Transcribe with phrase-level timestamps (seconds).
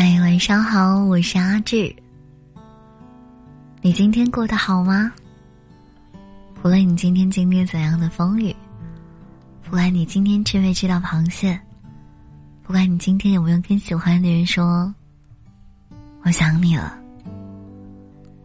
[0.00, 1.92] 嗨晚上好，我是阿志。
[3.82, 5.12] 你今天过得好吗？
[6.62, 8.54] 不论你今天经历怎样的风雨，
[9.64, 11.60] 不管你今天吃没吃到螃蟹，
[12.62, 14.94] 不管你今天有没有跟喜欢的人说
[16.22, 16.96] “我想你了”，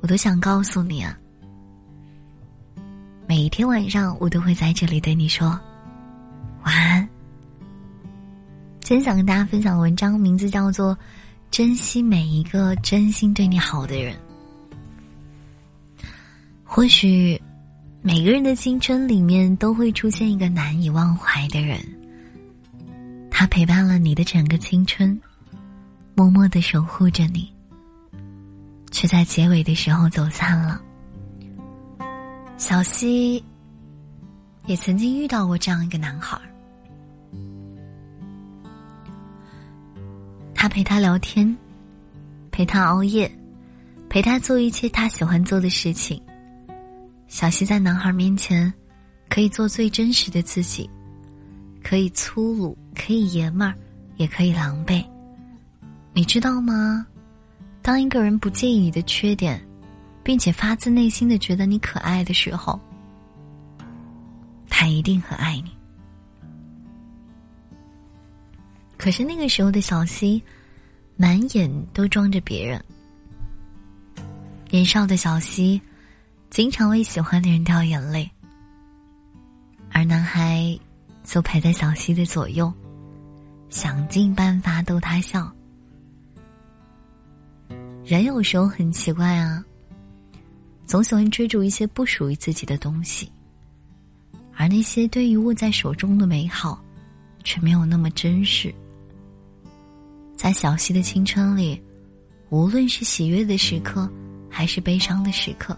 [0.01, 1.15] 我都想告诉你啊，
[3.27, 5.49] 每一天晚上我都会在这里对你说
[6.63, 7.07] 晚安。
[8.79, 10.97] 今天想跟大家分享的文章名字叫做。
[11.53, 14.17] 珍惜每一个真心对你好的人。
[16.63, 17.39] 或许
[18.01, 21.79] 每个人的青春里面都会出现一个难以忘怀的人，
[23.29, 25.21] 他陪伴了你的整个青春，
[26.15, 27.53] 默默的守护着你，
[28.89, 30.81] 却在结尾的时候走散了。
[32.57, 33.43] 小溪
[34.65, 36.52] 也曾经遇到过这样一个男孩儿。
[40.63, 41.53] 他陪他聊天，
[42.49, 43.29] 陪他熬夜，
[44.07, 46.23] 陪他做一切他喜欢做的事情。
[47.27, 48.73] 小溪在男孩面前，
[49.27, 50.89] 可以做最真实的自己，
[51.83, 53.75] 可以粗鲁，可以爷们儿，
[54.15, 55.03] 也可以狼狈。
[56.13, 57.05] 你知道吗？
[57.81, 59.61] 当一个人不介意你的缺点，
[60.23, 62.79] 并且发自内心的觉得你可爱的时候，
[64.69, 65.73] 他一定很爱你。
[69.03, 70.41] 可是那个时候的小溪，
[71.17, 72.81] 满眼都装着别人。
[74.69, 75.81] 年少的小溪，
[76.49, 78.31] 经常为喜欢的人掉眼泪，
[79.91, 80.79] 而男孩
[81.21, 82.71] 则陪在小溪的左右，
[83.69, 85.53] 想尽办法逗他笑。
[88.05, 89.61] 人有时候很奇怪啊，
[90.85, 93.29] 总喜欢追逐一些不属于自己的东西，
[94.55, 96.81] 而那些对于握在手中的美好，
[97.43, 98.73] 却没有那么珍视。
[100.35, 101.81] 在小溪的青春里，
[102.49, 104.09] 无论是喜悦的时刻，
[104.49, 105.77] 还是悲伤的时刻，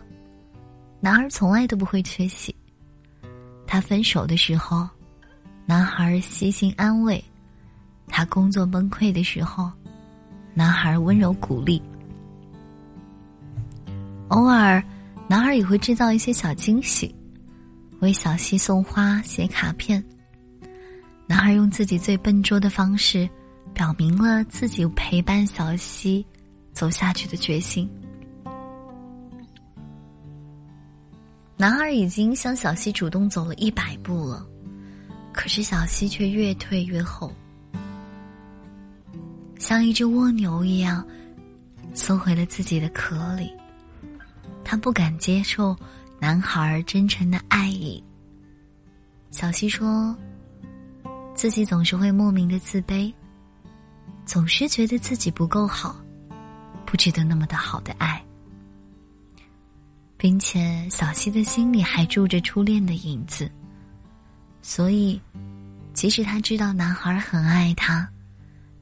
[0.99, 2.55] 男孩从来都不会缺席。
[3.67, 4.88] 他分手的时候，
[5.66, 7.21] 男孩悉心安慰；
[8.07, 9.71] 他工作崩溃的时候，
[10.53, 11.81] 男孩温柔鼓励。
[14.29, 14.83] 偶尔，
[15.27, 17.13] 男孩也会制造一些小惊喜，
[17.99, 20.03] 为小溪送花、写卡片。
[21.27, 23.29] 男孩用自己最笨拙的方式。
[23.75, 26.25] 表明了自己陪伴小溪
[26.74, 27.88] 走下去的决心。
[31.58, 34.46] 男孩已经向小溪主动走了一百步了，
[35.34, 37.31] 可是小溪却越退越后，
[39.59, 41.06] 像一只蜗牛一样
[41.94, 43.52] 缩回了自己的壳里。
[44.64, 45.75] 他不敢接受
[46.19, 48.02] 男孩真诚的爱意。
[49.31, 50.16] 小溪说
[51.35, 53.14] ：“自己总是会莫名的自卑。”
[54.25, 55.96] 总是觉得自己不够好，
[56.86, 58.22] 不值得那么的好的爱，
[60.18, 63.50] 并且小溪的心里还住着初恋的影子，
[64.62, 65.22] 所以，
[65.94, 68.08] 即使他知道男孩很爱他，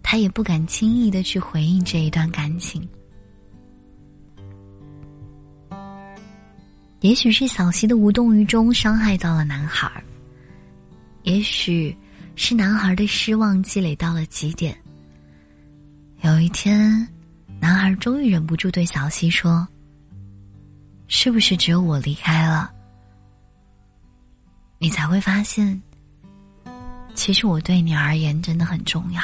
[0.01, 2.87] 他也不敢轻易的去回应这一段感情。
[7.01, 9.91] 也许是小溪的无动于衷伤害到了男孩，
[11.23, 11.95] 也许
[12.37, 14.73] 是男孩的失望积累到了极点。
[16.23, 17.05] 有一天，
[17.59, 19.67] 男孩终于忍不住对小溪说
[21.09, 22.71] ：“是不是只有我离开了，
[24.79, 25.81] 你才会发现，
[27.13, 29.21] 其实我对你而言真的很重要？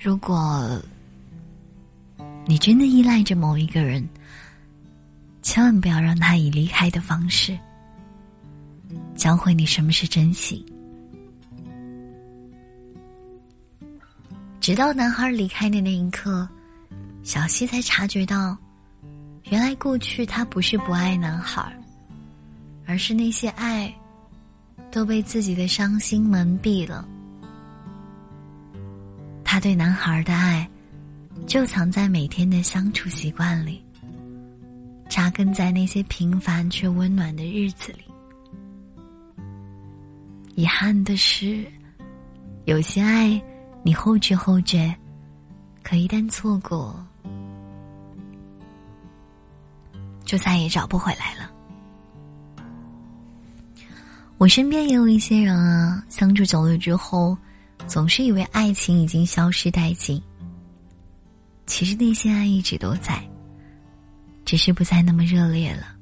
[0.00, 0.82] 如果
[2.46, 4.02] 你真的依赖着某一个人。”
[5.48, 7.58] 千万不要让他以离开的方式
[9.16, 10.62] 教会你什么是珍惜。
[14.60, 16.46] 直到男孩离开的那一刻，
[17.22, 18.54] 小溪才察觉到，
[19.44, 21.74] 原来过去他不是不爱男孩，
[22.84, 23.90] 而是那些爱
[24.90, 27.08] 都被自己的伤心蒙蔽了。
[29.42, 30.68] 他对男孩的爱，
[31.46, 33.82] 就藏在每天的相处习惯里。
[35.18, 38.04] 扎根在那些平凡却温暖的日子里。
[40.54, 41.66] 遗憾的是，
[42.66, 43.42] 有些爱
[43.82, 44.94] 你后知后觉，
[45.82, 47.04] 可一旦错过，
[50.24, 51.50] 就再也找不回来了。
[54.36, 57.36] 我身边也有一些人啊，相处久了之后，
[57.88, 60.22] 总是以为爱情已经消失殆尽，
[61.66, 63.20] 其实那些爱一直都在。
[64.48, 65.94] 只是不再那么热烈了，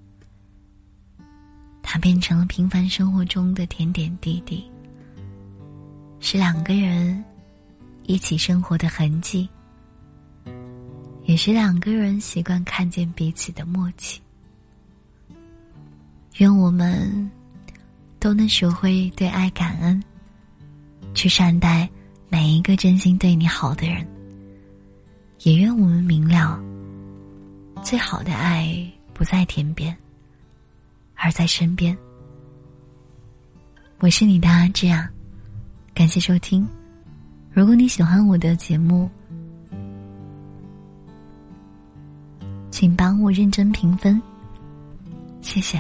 [1.83, 4.65] 它变成了平凡生活中的点点滴滴，
[6.21, 7.25] 是两个人
[8.05, 9.49] 一起生活的痕迹，
[11.25, 14.21] 也是两个人习惯看见彼此的默契。
[16.37, 17.29] 愿我们
[18.21, 20.01] 都能学会对爱感恩，
[21.15, 21.91] 去善待
[22.29, 24.07] 每一个真心对你好的人。
[25.41, 26.63] 也愿我们明了，
[27.87, 28.85] 最好的爱
[29.15, 29.97] 不在天边。
[31.15, 31.97] 而在身边，
[34.01, 35.09] 我是你的阿志啊，
[35.95, 36.67] 感谢收听。
[37.53, 39.09] 如果你喜欢我的节目，
[42.73, 44.21] 请帮我认真评分，
[45.41, 45.79] 谢谢，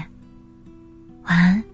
[1.24, 1.64] 晚安。